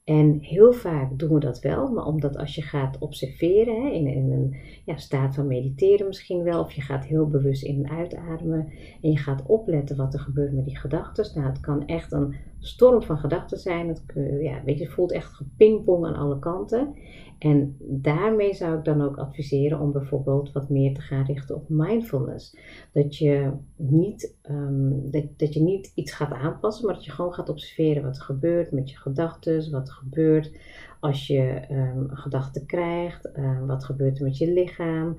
En 0.04 0.38
heel 0.40 0.72
vaak 0.72 1.18
doen 1.18 1.34
we 1.34 1.40
dat 1.40 1.60
wel, 1.60 1.92
maar 1.92 2.04
omdat 2.04 2.36
als 2.36 2.54
je 2.54 2.62
gaat 2.62 2.98
observeren, 2.98 3.82
hè, 3.82 3.90
in, 3.90 4.06
in, 4.06 4.30
een 4.32 4.56
ja, 4.84 4.96
staat 4.96 5.34
van 5.34 5.46
mediteren 5.46 6.06
misschien 6.06 6.42
wel, 6.42 6.60
of 6.60 6.72
je 6.72 6.80
gaat 6.80 7.04
heel 7.04 7.28
bewust 7.28 7.62
in 7.62 7.84
en 7.84 7.90
uitademen 7.90 8.72
en 9.02 9.10
je 9.10 9.18
gaat 9.18 9.46
opletten 9.46 9.96
wat 9.96 10.14
er 10.14 10.20
gebeurt 10.20 10.52
met 10.52 10.64
die 10.64 10.78
gedachten. 10.78 11.30
Nou, 11.34 11.46
het 11.46 11.60
kan 11.60 11.86
echt 11.86 12.12
een 12.12 12.34
storm 12.62 13.02
van 13.02 13.18
gedachten 13.18 13.58
zijn. 13.58 13.88
Het, 13.88 14.02
ja, 14.40 14.62
weet 14.64 14.78
je, 14.78 14.88
voelt 14.88 15.12
echt 15.12 15.34
gepingpong 15.34 16.06
aan 16.06 16.14
alle 16.14 16.38
kanten. 16.38 16.94
En 17.38 17.76
daarmee 17.80 18.54
zou 18.54 18.78
ik 18.78 18.84
dan 18.84 19.02
ook 19.02 19.16
adviseren 19.16 19.80
om 19.80 19.92
bijvoorbeeld 19.92 20.52
wat 20.52 20.68
meer 20.68 20.94
te 20.94 21.00
gaan 21.00 21.24
richten 21.24 21.54
op 21.54 21.68
mindfulness. 21.68 22.56
Dat 22.92 23.16
je 23.16 23.52
niet, 23.76 24.36
um, 24.50 25.10
dat, 25.36 25.54
je 25.54 25.62
niet 25.62 25.92
iets 25.94 26.12
gaat 26.12 26.32
aanpassen, 26.32 26.86
maar 26.86 26.94
dat 26.94 27.04
je 27.04 27.10
gewoon 27.10 27.32
gaat 27.32 27.48
observeren 27.48 28.02
wat 28.02 28.16
er 28.16 28.22
gebeurt 28.22 28.72
met 28.72 28.90
je 28.90 28.96
gedachten, 28.96 29.70
wat 29.70 29.90
gebeurt 29.90 30.52
als 31.00 31.26
je 31.26 31.62
um, 31.70 32.06
een 32.10 32.16
gedachte 32.16 32.66
krijgt, 32.66 33.38
um, 33.38 33.66
wat 33.66 33.84
gebeurt 33.84 34.18
er 34.18 34.24
met 34.24 34.38
je 34.38 34.52
lichaam. 34.52 35.16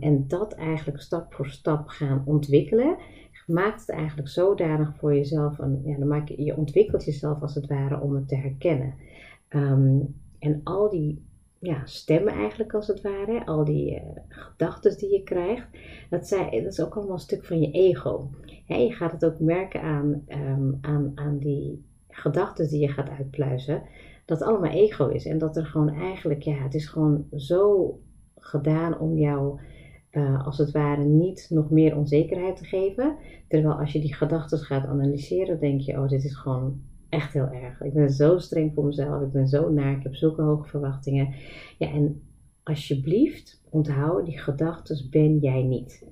en 0.00 0.24
dat 0.28 0.52
eigenlijk 0.52 1.00
stap 1.00 1.34
voor 1.34 1.46
stap 1.46 1.88
gaan 1.88 2.22
ontwikkelen 2.24 2.96
maakt 3.46 3.80
het 3.80 3.90
eigenlijk 3.90 4.28
zodanig 4.28 4.96
voor 4.96 5.14
jezelf, 5.14 5.58
een, 5.58 5.82
ja, 5.84 5.98
dan 5.98 6.08
maak 6.08 6.28
je, 6.28 6.42
je 6.42 6.56
ontwikkelt 6.56 7.04
jezelf 7.04 7.42
als 7.42 7.54
het 7.54 7.66
ware 7.66 8.00
om 8.00 8.14
het 8.14 8.28
te 8.28 8.36
herkennen. 8.36 8.94
en 10.38 10.60
al 10.64 10.90
die 10.90 11.24
ja, 11.58 11.82
stemmen 11.84 12.32
eigenlijk 12.32 12.74
als 12.74 12.86
het 12.86 13.00
ware, 13.00 13.46
al 13.46 13.64
die 13.64 13.94
uh, 13.94 14.00
gedachten 14.28 14.98
die 14.98 15.12
je 15.12 15.22
krijgt, 15.22 15.66
dat, 16.10 16.26
zijn, 16.26 16.50
dat 16.50 16.72
is 16.72 16.80
ook 16.80 16.96
allemaal 16.96 17.14
een 17.14 17.20
stuk 17.20 17.44
van 17.44 17.60
je 17.60 17.70
ego. 17.70 18.30
je 18.66 18.92
gaat 18.92 19.12
het 19.12 19.24
ook 19.24 19.38
merken 19.38 19.82
aan, 19.82 20.24
um, 20.28 20.78
aan, 20.80 21.12
aan 21.14 21.38
die 21.38 21.84
gedachten 22.08 22.68
die 22.68 22.80
je 22.80 22.88
gaat 22.88 23.08
uitpluizen, 23.08 23.82
dat 24.24 24.38
het 24.38 24.48
allemaal 24.48 24.70
ego 24.70 25.08
is. 25.08 25.26
En 25.26 25.38
dat 25.38 25.56
er 25.56 25.66
gewoon 25.66 25.94
eigenlijk, 25.94 26.42
ja, 26.42 26.54
het 26.54 26.74
is 26.74 26.86
gewoon 26.86 27.26
zo 27.36 27.98
gedaan 28.36 28.98
om 28.98 29.16
jou, 29.16 29.60
uh, 30.16 30.46
als 30.46 30.58
het 30.58 30.70
ware, 30.70 31.04
niet 31.04 31.46
nog 31.50 31.70
meer 31.70 31.96
onzekerheid 31.96 32.56
te 32.56 32.64
geven. 32.64 33.16
Terwijl 33.48 33.74
als 33.74 33.92
je 33.92 34.00
die 34.00 34.14
gedachten 34.14 34.58
gaat 34.58 34.86
analyseren, 34.86 35.60
denk 35.60 35.80
je, 35.80 35.92
oh, 35.92 36.08
dit 36.08 36.24
is 36.24 36.34
gewoon 36.34 36.80
echt 37.08 37.32
heel 37.32 37.48
erg. 37.48 37.80
Ik 37.80 37.92
ben 37.92 38.10
zo 38.10 38.38
streng 38.38 38.74
voor 38.74 38.84
mezelf. 38.84 39.22
Ik 39.22 39.32
ben 39.32 39.48
zo 39.48 39.72
naar. 39.72 39.96
Ik 39.96 40.02
heb 40.02 40.14
zulke 40.14 40.42
hoge 40.42 40.68
verwachtingen. 40.68 41.34
Ja, 41.78 41.92
en 41.92 42.22
alsjeblieft, 42.62 43.62
onthoud, 43.70 44.26
die 44.26 44.38
gedachten 44.38 45.10
ben 45.10 45.38
jij 45.38 45.62
niet. 45.62 46.06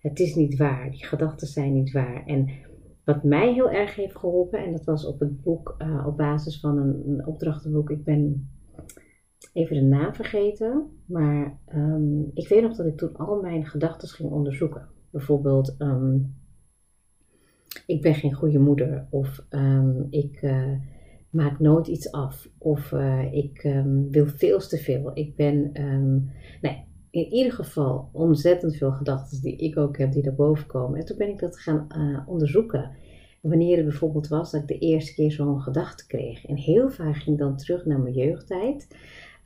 Het 0.00 0.20
is 0.20 0.34
niet 0.34 0.56
waar. 0.56 0.90
Die 0.90 1.04
gedachten 1.04 1.46
zijn 1.46 1.72
niet 1.72 1.92
waar. 1.92 2.26
En 2.26 2.48
wat 3.04 3.22
mij 3.22 3.52
heel 3.52 3.70
erg 3.70 3.94
heeft 3.94 4.16
geholpen, 4.16 4.64
en 4.64 4.72
dat 4.72 4.84
was 4.84 5.06
op 5.06 5.20
het 5.20 5.42
boek, 5.42 5.74
uh, 5.78 6.06
op 6.06 6.16
basis 6.16 6.60
van 6.60 6.78
een 6.78 7.26
opdrachtenboek. 7.26 7.90
Ik 7.90 8.04
ben 8.04 8.48
even 9.54 9.76
de 9.76 9.82
naam 9.82 10.14
vergeten. 10.14 10.90
Maar 11.06 11.58
ehm, 11.66 12.20
ik 12.34 12.48
weet 12.48 12.62
nog 12.62 12.76
dat 12.76 12.86
ik 12.86 12.96
toen 12.96 13.16
al 13.16 13.40
mijn 13.40 13.66
gedachten 13.66 14.08
ging 14.08 14.30
onderzoeken. 14.30 14.88
Bijvoorbeeld, 15.10 15.74
ehm, 15.78 16.18
ik 17.86 18.02
ben 18.02 18.14
geen 18.14 18.32
goede 18.32 18.58
moeder. 18.58 19.06
Of 19.10 19.44
ehm, 19.48 20.02
ik 20.10 20.42
uh, 20.42 20.72
maak 21.30 21.58
nooit 21.58 21.86
iets 21.86 22.10
af. 22.12 22.48
Of 22.58 22.92
uh, 22.92 23.32
ik 23.32 23.62
wil 24.10 24.26
veel 24.26 24.58
te 24.58 24.76
veel. 24.76 25.10
Ik 25.14 25.36
ben, 25.36 25.70
nee, 26.60 26.84
in 27.10 27.32
ieder 27.32 27.52
geval 27.52 28.08
ontzettend 28.12 28.76
veel 28.76 28.92
gedachten 28.92 29.40
die 29.40 29.56
ik 29.56 29.76
ook 29.76 29.98
heb, 29.98 30.12
die 30.12 30.24
naar 30.24 30.34
boven 30.34 30.66
komen. 30.66 30.98
En 30.98 31.06
toen 31.06 31.18
ben 31.18 31.28
ik 31.28 31.38
dat 31.38 31.58
gaan 31.58 31.86
uh, 31.96 32.28
onderzoeken 32.28 32.90
wanneer 33.48 33.76
het 33.76 33.86
bijvoorbeeld 33.86 34.28
was 34.28 34.50
dat 34.50 34.60
ik 34.60 34.68
de 34.68 34.78
eerste 34.78 35.14
keer 35.14 35.32
zo'n 35.32 35.60
gedachte 35.60 36.06
kreeg. 36.06 36.44
En 36.46 36.56
heel 36.56 36.90
vaak 36.90 37.16
ging 37.16 37.36
ik 37.36 37.42
dan 37.42 37.56
terug 37.56 37.84
naar 37.84 38.00
mijn 38.00 38.14
jeugdtijd. 38.14 38.88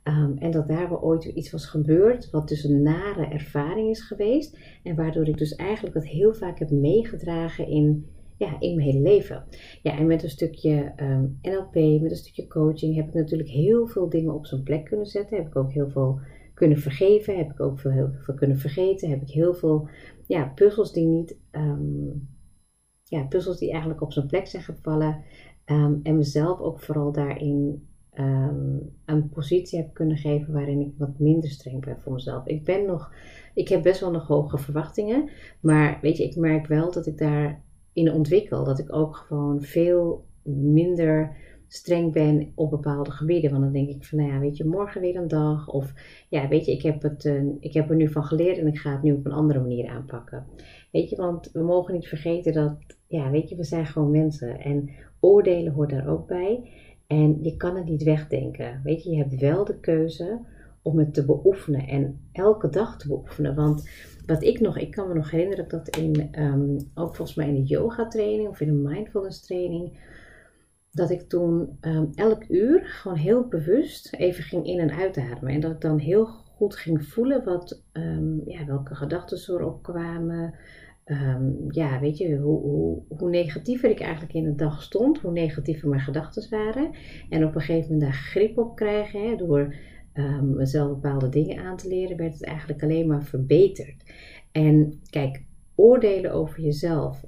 Um, 0.03 0.37
en 0.37 0.51
dat 0.51 0.67
daar 0.67 0.89
wel 0.89 1.01
ooit 1.01 1.25
iets 1.25 1.51
was 1.51 1.65
gebeurd, 1.65 2.29
wat 2.29 2.47
dus 2.47 2.63
een 2.63 2.81
nare 2.81 3.25
ervaring 3.25 3.89
is 3.89 4.01
geweest. 4.01 4.57
En 4.83 4.95
waardoor 4.95 5.27
ik 5.27 5.37
dus 5.37 5.55
eigenlijk 5.55 5.95
dat 5.95 6.05
heel 6.05 6.33
vaak 6.33 6.59
heb 6.59 6.71
meegedragen 6.71 7.67
in, 7.67 8.05
ja, 8.37 8.59
in 8.59 8.75
mijn 8.75 8.87
hele 8.87 9.01
leven. 9.01 9.43
Ja, 9.81 9.97
en 9.97 10.07
met 10.07 10.23
een 10.23 10.29
stukje 10.29 10.93
um, 10.97 11.39
NLP, 11.41 12.01
met 12.01 12.11
een 12.11 12.17
stukje 12.17 12.47
coaching, 12.47 12.95
heb 12.95 13.07
ik 13.07 13.13
natuurlijk 13.13 13.49
heel 13.49 13.87
veel 13.87 14.09
dingen 14.09 14.33
op 14.33 14.45
zijn 14.45 14.63
plek 14.63 14.85
kunnen 14.85 15.05
zetten. 15.05 15.37
Heb 15.37 15.47
ik 15.47 15.55
ook 15.55 15.71
heel 15.71 15.89
veel 15.89 16.19
kunnen 16.53 16.77
vergeven, 16.77 17.37
heb 17.37 17.51
ik 17.51 17.59
ook 17.59 17.79
veel, 17.79 17.91
heel 17.91 18.11
veel 18.19 18.33
kunnen 18.33 18.57
vergeten. 18.57 19.09
Heb 19.09 19.21
ik 19.21 19.29
heel 19.29 19.53
veel 19.53 19.87
ja, 20.27 20.51
puzzels 20.55 20.93
die 20.93 21.05
niet. 21.05 21.37
Um, 21.51 22.27
ja, 23.03 23.23
puzzels 23.23 23.57
die 23.57 23.71
eigenlijk 23.71 24.01
op 24.01 24.13
zijn 24.13 24.27
plek 24.27 24.47
zijn 24.47 24.63
gevallen. 24.63 25.23
Ehm, 25.65 25.95
en 26.03 26.15
mezelf 26.15 26.59
ook 26.59 26.79
vooral 26.79 27.11
daarin 27.11 27.88
ehm, 28.13 28.77
een 29.05 29.29
positie 29.29 29.79
heb 29.79 29.93
kunnen 29.93 30.17
geven 30.17 30.53
waarin 30.53 30.79
ik 30.79 30.93
wat 30.97 31.19
minder 31.19 31.49
streng 31.49 31.85
ben 31.85 31.99
voor 31.99 32.13
mezelf. 32.13 32.47
Ik 32.47 32.63
ben 32.63 32.85
nog, 32.85 33.13
ik 33.53 33.67
heb 33.67 33.83
best 33.83 33.99
wel 33.99 34.11
nog 34.11 34.27
hoge 34.27 34.57
verwachtingen. 34.57 35.29
Maar 35.59 35.99
weet 36.01 36.17
je, 36.17 36.23
ik 36.23 36.35
merk 36.35 36.67
wel 36.67 36.91
dat 36.91 37.05
ik 37.05 37.17
daarin 37.17 38.11
ontwikkel. 38.13 38.63
Dat 38.63 38.79
ik 38.79 38.93
ook 38.95 39.15
gewoon 39.15 39.61
veel 39.61 40.25
minder 40.43 41.37
streng 41.69 42.13
ben 42.13 42.51
op 42.55 42.69
bepaalde 42.69 43.11
gebieden. 43.11 43.51
Want 43.51 43.63
dan 43.63 43.73
denk 43.73 43.89
ik 43.89 44.03
van, 44.03 44.17
nou 44.17 44.31
ja, 44.31 44.39
weet 44.39 44.57
je, 44.57 44.65
morgen 44.65 45.01
weer 45.01 45.15
een 45.15 45.27
dag. 45.27 45.67
Of 45.67 45.93
ja, 46.29 46.47
weet 46.47 46.65
je, 46.65 46.71
ik 46.71 46.81
heb, 46.81 47.01
het, 47.01 47.25
uh, 47.25 47.43
ik 47.59 47.73
heb 47.73 47.89
er 47.89 47.95
nu 47.95 48.11
van 48.11 48.23
geleerd 48.23 48.57
en 48.57 48.67
ik 48.67 48.77
ga 48.77 48.91
het 48.91 49.01
nu 49.01 49.13
op 49.13 49.25
een 49.25 49.31
andere 49.31 49.59
manier 49.59 49.89
aanpakken. 49.89 50.45
Weet 50.91 51.09
je, 51.09 51.15
want 51.15 51.51
we 51.51 51.61
mogen 51.61 51.93
niet 51.93 52.07
vergeten 52.07 52.53
dat, 52.53 52.75
ja, 53.07 53.31
weet 53.31 53.49
je, 53.49 53.55
we 53.55 53.63
zijn 53.63 53.85
gewoon 53.85 54.11
mensen. 54.11 54.59
En 54.59 54.89
oordelen 55.19 55.73
hoort 55.73 55.89
daar 55.89 56.07
ook 56.07 56.27
bij. 56.27 56.69
En 57.09 57.43
je 57.43 57.57
kan 57.57 57.75
het 57.75 57.85
niet 57.85 58.03
wegdenken. 58.03 58.81
Weet 58.83 59.03
je, 59.03 59.09
je 59.09 59.17
hebt 59.17 59.35
wel 59.35 59.65
de 59.65 59.79
keuze 59.79 60.39
om 60.81 60.99
het 60.99 61.13
te 61.13 61.25
beoefenen 61.25 61.87
en 61.87 62.19
elke 62.31 62.69
dag 62.69 62.97
te 62.97 63.07
beoefenen. 63.07 63.55
Want 63.55 63.89
wat 64.25 64.43
ik 64.43 64.59
nog, 64.59 64.77
ik 64.77 64.91
kan 64.91 65.07
me 65.07 65.13
nog 65.13 65.31
herinneren 65.31 65.67
dat 65.67 65.95
in, 65.97 66.41
um, 66.43 66.77
ook 66.93 67.15
volgens 67.15 67.37
mij 67.37 67.47
in 67.47 67.53
de 67.53 67.63
yoga 67.63 68.07
training 68.07 68.49
of 68.49 68.59
in 68.59 68.69
een 68.69 68.81
mindfulness 68.81 69.41
training, 69.41 69.99
dat 70.91 71.09
ik 71.09 71.21
toen 71.21 71.77
um, 71.81 72.09
elk 72.15 72.43
uur 72.49 72.85
gewoon 72.85 73.17
heel 73.17 73.47
bewust 73.47 74.13
even 74.13 74.43
ging 74.43 74.65
in- 74.65 74.79
en 74.79 74.91
uitademen. 74.91 75.53
En 75.53 75.59
dat 75.59 75.71
ik 75.71 75.81
dan 75.81 75.97
heel 75.97 76.25
goed 76.25 76.75
ging 76.75 77.05
voelen 77.05 77.43
wat, 77.43 77.83
um, 77.93 78.41
ja, 78.45 78.65
welke 78.65 78.95
gedachten 78.95 79.55
erop 79.55 79.83
kwamen. 79.83 80.53
Um, 81.11 81.65
ja, 81.67 81.99
weet 81.99 82.17
je, 82.17 82.37
hoe, 82.37 82.61
hoe, 82.61 83.01
hoe, 83.17 83.29
negatiever 83.29 83.89
ik 83.89 83.99
eigenlijk 83.99 84.33
in 84.33 84.43
de 84.43 84.55
dag 84.55 84.81
stond, 84.81 85.19
hoe 85.19 85.31
negatiever 85.31 85.89
mijn 85.89 86.01
gedachten 86.01 86.49
waren. 86.49 86.91
En 87.29 87.45
op 87.45 87.55
een 87.55 87.61
gegeven 87.61 87.91
moment 87.91 88.11
daar 88.11 88.19
grip 88.19 88.57
op 88.57 88.75
krijgen, 88.75 89.29
hè, 89.29 89.35
door 89.35 89.75
mezelf 90.41 90.89
bepaalde 90.89 91.29
dingen 91.29 91.63
aan 91.65 91.77
te 91.77 91.87
leren, 91.87 92.17
werd 92.17 92.33
het 92.33 92.43
eigenlijk 92.43 92.83
alleen 92.83 93.07
maar 93.07 93.23
verbeterd. 93.23 94.03
En 94.51 94.99
kijk, 95.09 95.43
oordelen 95.75 96.33
over 96.33 96.61
jezelf 96.61 97.25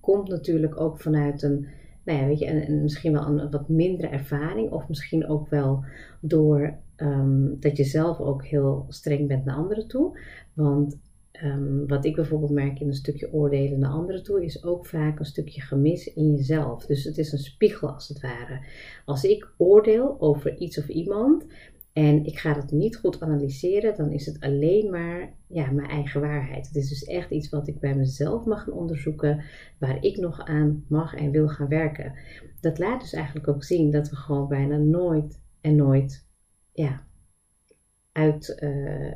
komt 0.00 0.28
natuurlijk 0.28 0.80
ook 0.80 1.00
vanuit 1.00 1.42
een 1.42 1.66
nou 2.04 2.18
ja, 2.18 2.26
weet 2.26 2.38
je, 2.38 2.46
en, 2.46 2.82
misschien 2.82 3.12
wel 3.12 3.26
een 3.26 3.50
wat 3.50 3.68
mindere 3.68 4.08
ervaring. 4.08 4.70
Of 4.70 4.88
misschien 4.88 5.28
ook 5.28 5.48
wel 5.48 5.84
door 6.20 6.74
ehm, 6.96 7.58
dat 7.60 7.76
je 7.76 7.84
zelf 7.84 8.18
ook 8.18 8.44
heel 8.44 8.86
streng 8.88 9.28
bent 9.28 9.44
naar 9.44 9.56
anderen 9.56 9.88
toe. 9.88 10.18
Want 10.52 10.98
ehm, 11.34 11.86
wat 11.86 12.04
ik 12.04 12.14
bijvoorbeeld 12.14 12.50
merk 12.50 12.80
in 12.80 12.86
een 12.86 12.94
stukje 12.94 13.32
oordelen 13.32 13.78
naar 13.78 13.90
anderen 13.90 14.22
toe, 14.22 14.44
is 14.44 14.64
ook 14.64 14.86
vaak 14.86 15.18
een 15.18 15.24
stukje 15.24 15.60
gemis 15.60 16.14
in 16.14 16.34
jezelf. 16.34 16.86
Dus 16.86 17.04
het 17.04 17.18
is 17.18 17.32
een 17.32 17.38
spiegel 17.38 17.88
als 17.88 18.08
het 18.08 18.20
ware. 18.20 18.60
Als 19.04 19.24
ik 19.24 19.48
oordeel 19.56 20.20
over 20.20 20.56
iets 20.58 20.78
of 20.78 20.88
iemand, 20.88 21.46
en 21.94 22.24
ik 22.24 22.38
ga 22.38 22.54
het 22.54 22.70
niet 22.70 22.96
goed 22.96 23.20
analyseren, 23.20 23.96
dan 23.96 24.10
is 24.10 24.26
het 24.26 24.40
alleen 24.40 24.90
maar 24.90 25.34
ja, 25.46 25.70
mijn 25.70 25.88
eigen 25.88 26.20
waarheid. 26.20 26.66
Het 26.66 26.76
is 26.76 26.88
dus 26.88 27.04
echt 27.04 27.30
iets 27.30 27.48
wat 27.48 27.68
ik 27.68 27.80
bij 27.80 27.94
mezelf 27.94 28.44
mag 28.44 28.64
gaan 28.64 28.74
onderzoeken, 28.74 29.44
waar 29.78 30.04
ik 30.04 30.16
nog 30.16 30.40
aan 30.40 30.84
mag 30.88 31.14
en 31.14 31.30
wil 31.30 31.48
gaan 31.48 31.68
werken. 31.68 32.12
Dat 32.60 32.78
laat 32.78 33.00
dus 33.00 33.12
eigenlijk 33.12 33.48
ook 33.48 33.64
zien 33.64 33.90
dat 33.90 34.10
we 34.10 34.16
gewoon 34.16 34.48
bijna 34.48 34.76
nooit 34.76 35.40
en 35.60 35.76
nooit 35.76 36.26
ja, 36.72 37.06
uit. 38.12 38.58
Uh, 38.60 39.12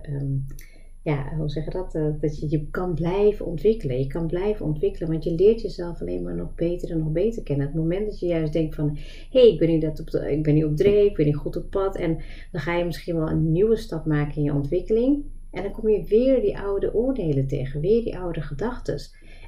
ja, 1.09 1.37
hoe 1.37 1.49
zeg 1.49 1.65
je 1.65 1.71
dat? 1.71 1.95
Uh, 1.95 2.07
dat 2.21 2.39
je 2.39 2.51
je 2.51 2.71
kan 2.71 2.95
blijven 2.95 3.47
ontwikkelen. 3.47 3.99
Je 3.99 4.07
kan 4.07 4.27
blijven 4.27 4.67
ontwikkelen, 4.67 5.11
want 5.11 5.25
je 5.25 5.35
leert 5.35 5.61
jezelf 5.61 6.01
alleen 6.01 6.23
maar 6.23 6.35
nog 6.35 6.55
beter 6.55 6.91
en 6.91 6.99
nog 6.99 7.13
beter 7.13 7.43
kennen. 7.43 7.67
Het 7.67 7.75
moment 7.75 8.07
dat 8.07 8.21
je 8.21 8.27
juist 8.27 8.53
denkt 8.53 8.75
van, 8.75 8.99
hé, 9.31 9.41
hey, 9.41 9.53
ik 9.53 9.59
ben 9.59 9.69
niet 9.69 9.85
op, 9.85 10.09
ik 10.11 10.43
ben 10.43 10.55
niet 10.55 10.65
op 10.65 10.77
dreef, 10.77 11.11
ik 11.11 11.17
ben 11.17 11.27
niet 11.27 11.37
goed 11.37 11.57
op 11.57 11.71
pad. 11.71 11.97
En 11.97 12.19
dan 12.53 12.61
ga 12.61 12.77
je 12.77 12.85
misschien 12.85 13.17
wel 13.17 13.29
een 13.29 13.53
nieuwe 13.53 13.77
stap 13.77 14.07
maken 14.07 14.37
in 14.37 14.43
je 14.43 14.53
ontwikkeling. 14.53 15.25
En 15.51 15.63
dan 15.63 15.73
kom 15.73 15.89
je 15.89 16.05
weer 16.05 16.41
die 16.41 16.59
oude 16.59 16.95
oordelen 16.95 17.47
tegen, 17.47 17.81
weer 17.81 18.05
die 18.05 18.19
oude 18.19 18.41
gedachten. 18.41 19.01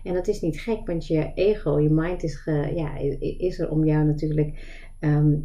En 0.04 0.14
dat 0.14 0.28
is 0.28 0.40
niet 0.40 0.60
gek, 0.60 0.86
want 0.86 1.06
je 1.06 1.30
ego, 1.34 1.80
je 1.80 1.90
mind 1.90 2.22
is, 2.22 2.42
ja, 2.74 2.96
is 3.18 3.58
er 3.58 3.70
om 3.70 3.84
jou 3.84 4.04
natuurlijk 4.06 4.52
um, 5.00 5.42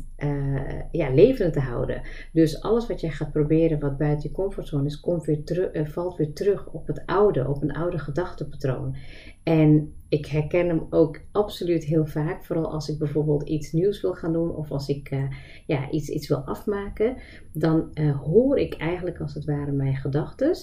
ja, 0.91 1.09
levend 1.09 1.53
te 1.53 1.59
houden. 1.59 2.01
Dus 2.33 2.61
alles 2.61 2.87
wat 2.87 3.01
jij 3.01 3.09
gaat 3.09 3.31
proberen 3.31 3.79
wat 3.79 3.97
buiten 3.97 4.29
je 4.29 4.35
comfortzone 4.35 4.85
is, 4.85 4.99
komt 4.99 5.25
weer 5.25 5.71
uh, 5.73 5.87
valt 5.87 6.17
weer 6.17 6.33
terug 6.33 6.67
op 6.71 6.87
het 6.87 7.03
oude, 7.05 7.47
op 7.47 7.61
een 7.61 7.73
oude 7.73 7.99
gedachtepatroon. 7.99 8.95
En 9.43 9.93
ik 10.09 10.25
herken 10.25 10.67
hem 10.67 10.87
ook 10.89 11.21
absoluut 11.31 11.83
heel 11.83 12.05
vaak, 12.05 12.45
vooral 12.45 12.71
als 12.71 12.89
ik 12.89 12.97
bijvoorbeeld 12.97 13.49
iets 13.49 13.71
nieuws 13.71 14.01
wil 14.01 14.13
gaan 14.13 14.33
doen 14.33 14.55
of 14.55 14.71
als 14.71 14.87
ik 14.87 15.11
uh, 15.11 15.23
ja, 15.65 15.91
iets, 15.91 16.09
iets 16.09 16.27
wil 16.27 16.37
afmaken, 16.37 17.17
dan 17.53 17.89
hoor 18.23 18.57
ik 18.57 18.73
eigenlijk 18.73 19.19
als 19.19 19.33
het 19.33 19.45
ware 19.45 19.71
mijn 19.71 19.95
gedachten. 19.95 20.55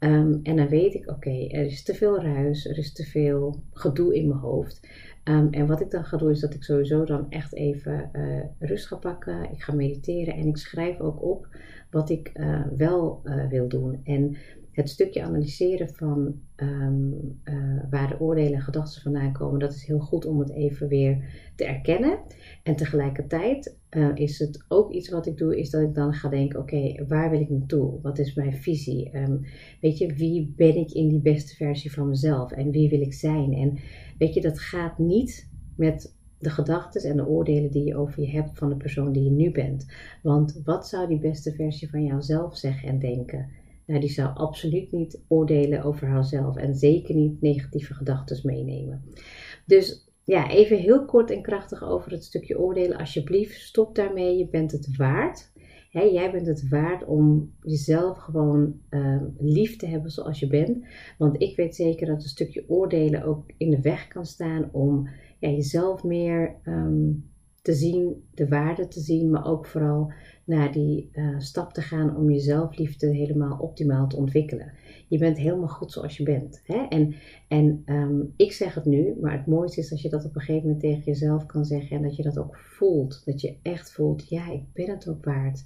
Um, 0.00 0.40
en 0.42 0.56
dan 0.56 0.68
weet 0.68 0.94
ik, 0.94 1.10
oké, 1.10 1.46
er 1.48 1.64
is 1.64 1.82
te 1.82 1.94
veel 1.94 2.22
ruis, 2.22 2.66
er 2.66 2.78
is 2.78 2.92
te 2.92 3.04
veel 3.04 3.62
gedoe 3.72 4.14
in 4.14 4.28
mijn 4.28 4.40
hoofd. 4.40 4.88
Um, 5.24 5.48
en 5.50 5.66
wat 5.66 5.80
ik 5.80 5.90
dan 5.90 6.04
ga 6.04 6.16
doen 6.16 6.30
is 6.30 6.40
dat 6.40 6.54
ik 6.54 6.62
sowieso 6.62 7.04
dan 7.04 7.30
echt 7.30 7.54
even 7.54 8.10
uh, 8.12 8.44
rust 8.58 8.86
ga 8.86 8.96
pakken. 8.96 9.50
Ik 9.52 9.62
ga 9.62 9.74
mediteren 9.74 10.34
en 10.34 10.46
ik 10.46 10.56
schrijf 10.56 11.00
ook 11.00 11.22
op 11.22 11.48
wat 11.90 12.10
ik 12.10 12.30
uh, 12.34 12.66
wel 12.76 13.20
uh, 13.24 13.48
wil 13.48 13.68
doen. 13.68 14.00
En 14.04 14.36
het 14.72 14.88
stukje 14.88 15.22
analyseren 15.22 15.88
van 15.88 16.40
um, 16.56 17.40
waar 17.90 18.08
de 18.08 18.20
oordelen 18.20 18.52
en 18.52 18.60
gedachten 18.60 19.02
vandaan 19.02 19.32
komen, 19.32 19.60
dat 19.60 19.74
is 19.74 19.86
heel 19.86 19.98
goed 19.98 20.26
om 20.26 20.38
het 20.38 20.50
even 20.50 20.88
weer 20.88 21.24
te 21.56 21.64
erkennen. 21.64 22.18
En 22.62 22.76
tegelijkertijd 22.76 23.76
is 24.14 24.38
het 24.38 24.64
ook 24.68 24.92
iets 24.92 25.08
wat 25.08 25.26
ik 25.26 25.36
doe, 25.36 25.58
is 25.58 25.70
dat 25.70 25.82
ik 25.82 25.94
dan 25.94 26.12
ga 26.12 26.28
denken: 26.28 26.60
oké, 26.60 27.04
waar 27.08 27.30
wil 27.30 27.40
ik 27.40 27.50
naartoe? 27.50 27.98
Wat 28.02 28.18
is 28.18 28.34
mijn 28.34 28.54
visie? 28.54 29.16
Um, 29.16 29.40
weet 29.80 29.98
je, 29.98 30.14
wie 30.14 30.52
ben 30.56 30.76
ik 30.76 30.90
in 30.90 31.08
die 31.08 31.20
beste 31.20 31.54
versie 31.54 31.92
van 31.92 32.08
mezelf? 32.08 32.52
En 32.52 32.70
wie 32.70 32.88
wil 32.88 33.00
ik 33.00 33.14
zijn? 33.14 33.52
En 33.52 33.78
Weet 34.20 34.34
je, 34.34 34.40
dat 34.40 34.58
gaat 34.58 34.98
niet 34.98 35.48
met 35.76 36.16
de 36.38 36.50
gedachten 36.50 37.02
en 37.02 37.16
de 37.16 37.26
oordelen 37.26 37.70
die 37.70 37.84
je 37.84 37.96
over 37.96 38.22
je 38.22 38.30
hebt 38.30 38.58
van 38.58 38.68
de 38.68 38.76
persoon 38.76 39.12
die 39.12 39.24
je 39.24 39.30
nu 39.30 39.50
bent. 39.50 39.86
Want 40.22 40.60
wat 40.64 40.88
zou 40.88 41.08
die 41.08 41.18
beste 41.18 41.52
versie 41.52 41.90
van 41.90 42.04
jouzelf 42.04 42.56
zeggen 42.56 42.88
en 42.88 42.98
denken? 42.98 43.48
Die 43.98 44.08
zou 44.08 44.34
absoluut 44.34 44.92
niet 44.92 45.20
oordelen 45.28 45.82
over 45.82 46.08
haarzelf 46.08 46.56
en 46.56 46.74
zeker 46.74 47.14
niet 47.14 47.40
negatieve 47.40 47.94
gedachten 47.94 48.40
meenemen. 48.42 49.04
Dus 49.66 50.10
ja, 50.24 50.50
even 50.50 50.76
heel 50.76 51.04
kort 51.04 51.30
en 51.30 51.42
krachtig 51.42 51.84
over 51.84 52.10
het 52.10 52.24
stukje 52.24 52.58
oordelen. 52.58 52.98
Alsjeblieft, 52.98 53.60
stop 53.60 53.94
daarmee. 53.94 54.36
Je 54.36 54.48
bent 54.48 54.72
het 54.72 54.96
waard. 54.96 55.52
jij 55.90 56.30
bent 56.30 56.46
het 56.46 56.68
waard 56.68 57.04
om 57.04 57.54
jezelf 57.62 58.18
gewoon 58.18 58.80
uh, 58.90 59.22
lief 59.38 59.76
te 59.76 59.86
hebben 59.86 60.10
zoals 60.10 60.40
je 60.40 60.46
bent. 60.46 60.86
Want 61.18 61.42
ik 61.42 61.56
weet 61.56 61.74
zeker 61.74 62.06
dat 62.06 62.22
een 62.22 62.28
stukje 62.28 62.64
oordelen 62.68 63.22
ook 63.22 63.50
in 63.56 63.70
de 63.70 63.80
weg 63.80 64.08
kan 64.08 64.26
staan 64.26 64.68
om 64.72 65.08
ja, 65.38 65.48
jezelf 65.48 66.04
meer 66.04 66.56
um, 66.64 67.29
te 67.62 67.72
zien, 67.72 68.24
de 68.34 68.48
waarde 68.48 68.88
te 68.88 69.00
zien, 69.00 69.30
maar 69.30 69.46
ook 69.46 69.66
vooral 69.66 70.12
naar 70.44 70.72
die 70.72 71.10
uh, 71.12 71.38
stap 71.38 71.72
te 71.72 71.80
gaan 71.80 72.16
om 72.16 72.30
jezelf 72.30 72.78
liefde 72.78 73.06
helemaal 73.06 73.58
optimaal 73.58 74.08
te 74.08 74.16
ontwikkelen. 74.16 74.72
Je 75.08 75.18
bent 75.18 75.38
helemaal 75.38 75.68
goed 75.68 75.92
zoals 75.92 76.16
je 76.16 76.22
bent. 76.22 76.62
Hè? 76.64 76.86
En, 76.88 77.14
en 77.48 77.82
um, 77.86 78.32
ik 78.36 78.52
zeg 78.52 78.74
het 78.74 78.84
nu, 78.84 79.16
maar 79.20 79.32
het 79.32 79.46
mooiste 79.46 79.80
is 79.80 79.90
als 79.90 80.02
je 80.02 80.08
dat 80.08 80.24
op 80.24 80.34
een 80.34 80.40
gegeven 80.40 80.62
moment 80.62 80.80
tegen 80.80 81.02
jezelf 81.04 81.46
kan 81.46 81.64
zeggen 81.64 81.96
en 81.96 82.02
dat 82.02 82.16
je 82.16 82.22
dat 82.22 82.38
ook 82.38 82.56
voelt. 82.56 83.22
Dat 83.24 83.40
je 83.40 83.56
echt 83.62 83.92
voelt, 83.92 84.28
ja, 84.28 84.50
ik 84.52 84.64
ben 84.72 84.90
het 84.90 85.08
ook 85.08 85.24
waard. 85.24 85.64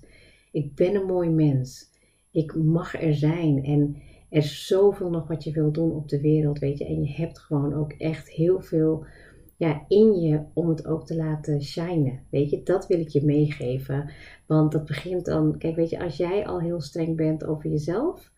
Ik 0.52 0.74
ben 0.74 0.94
een 0.94 1.06
mooi 1.06 1.30
mens. 1.30 1.90
Ik 2.30 2.54
mag 2.54 3.02
er 3.02 3.14
zijn. 3.14 3.64
En 3.64 3.96
er 4.28 4.38
is 4.38 4.66
zoveel 4.66 5.10
nog 5.10 5.28
wat 5.28 5.44
je 5.44 5.52
wilt 5.52 5.74
doen 5.74 5.92
op 5.92 6.08
de 6.08 6.20
wereld, 6.20 6.58
weet 6.58 6.78
je. 6.78 6.86
En 6.86 7.02
je 7.02 7.12
hebt 7.12 7.38
gewoon 7.38 7.74
ook 7.74 7.92
echt 7.92 8.30
heel 8.30 8.60
veel 8.60 9.04
ja, 9.64 9.85
in 9.88 10.21
je 10.21 10.40
om 10.54 10.68
het 10.68 10.87
ook 10.87 11.06
te 11.06 11.16
laten 11.16 11.62
shinen. 11.62 12.21
Weet 12.30 12.50
je, 12.50 12.62
dat 12.62 12.87
wil 12.87 13.00
ik 13.00 13.09
je 13.09 13.25
meegeven. 13.25 14.11
Want 14.47 14.73
dat 14.73 14.85
begint 14.85 15.25
dan, 15.25 15.59
kijk, 15.59 15.76
weet 15.76 15.90
je, 15.90 16.02
als 16.02 16.16
jij 16.16 16.47
al 16.47 16.61
heel 16.61 16.80
streng 16.80 17.16
bent 17.16 17.44
over 17.44 17.71
jezelf, 17.71 18.33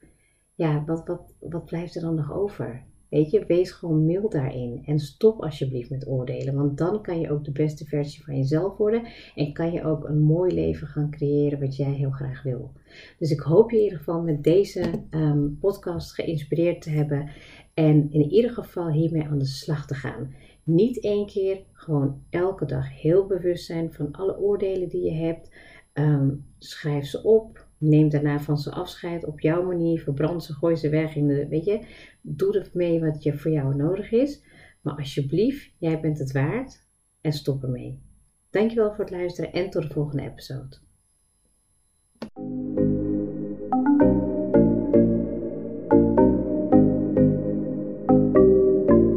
ja, 0.55 0.85
wat, 0.85 1.07
wat, 1.07 1.35
wat 1.41 1.65
blijft 1.65 1.95
er 1.95 2.03
dan 2.03 2.15
nog 2.15 2.33
over? 2.33 2.85
Weet 3.11 3.31
je, 3.31 3.45
wees 3.47 3.71
gewoon 3.71 4.07
mild 4.07 4.33
daarin 4.33 4.83
en 4.85 4.99
stop 4.99 5.43
alsjeblieft 5.43 5.91
met 5.91 6.09
oordelen, 6.09 6.55
want 6.55 6.79
dan 6.79 7.03
kan 7.03 7.21
je 7.21 7.31
ook 7.31 7.45
de 7.45 7.53
beste 7.53 7.85
versie 7.85 8.25
van 8.25 8.37
jezelf 8.37 8.77
worden 8.77 9.03
en 9.35 9.53
kan 9.53 9.73
je 9.73 9.85
ook 9.85 10.09
een 10.09 10.21
mooi 10.21 10.55
leven 10.55 10.87
gaan 10.87 11.11
creëren 11.11 11.61
wat 11.61 11.77
jij 11.77 11.93
heel 11.93 12.11
graag 12.11 12.43
wil. 12.43 12.73
Dus 13.19 13.31
ik 13.31 13.41
hoop 13.41 13.71
je 13.71 13.77
in 13.77 13.83
ieder 13.83 13.99
geval 13.99 14.23
met 14.23 14.43
deze 14.43 15.05
ehm, 15.11 15.49
podcast 15.61 16.15
geïnspireerd 16.15 16.83
te 16.83 16.91
hebben 16.91 17.31
en 17.75 18.13
in 18.13 18.31
ieder 18.31 18.51
geval 18.51 18.91
hiermee 18.91 19.25
aan 19.29 19.39
de 19.39 19.47
slag 19.47 19.87
te 19.87 19.95
gaan. 19.95 20.35
Niet 20.67 21.01
één 21.01 21.27
keer, 21.27 21.59
gewoon 21.73 22.23
elke 22.31 22.65
dag 22.65 23.01
heel 23.01 23.27
bewust 23.27 23.65
zijn 23.65 23.93
van 23.93 24.13
alle 24.13 24.39
oordelen 24.39 24.89
die 24.89 25.03
je 25.03 25.13
hebt. 25.13 25.51
Ehm, 25.93 26.31
schrijf 26.59 27.07
ze 27.07 27.23
op. 27.23 27.67
Neem 27.79 28.09
daarna 28.09 28.41
van 28.41 28.59
ze 28.59 28.71
afscheid 28.71 29.25
op 29.25 29.41
jouw 29.41 29.63
manier. 29.63 30.01
Verbrand 30.01 30.45
ze, 30.45 30.53
gooi 30.53 30.77
ze 30.77 30.89
weg 30.89 31.17
in 31.17 31.27
de. 31.27 31.49
Weet 31.49 31.65
je, 31.65 31.87
doe 32.21 32.59
ermee 32.59 33.01
wat 33.01 33.23
je 33.23 33.39
voor 33.39 33.51
jou 33.51 33.75
nodig 33.75 34.11
is. 34.11 34.43
Maar 34.83 34.97
alsjeblieft, 34.97 35.73
jij 35.79 36.01
bent 36.01 36.19
het 36.19 36.33
waard 36.33 36.87
en 37.21 37.33
stop 37.33 37.63
ermee. 37.63 38.03
Dankjewel 38.51 38.91
voor 38.95 39.05
het 39.05 39.15
luisteren 39.15 39.53
en 39.53 39.71
tot 39.71 39.83
de 39.83 39.93
volgende 39.93 40.23
episode. 40.23 40.77